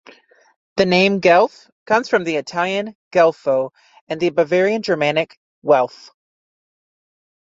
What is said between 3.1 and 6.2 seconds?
"Guelfo" and the Bavarian-Germanic "Welf".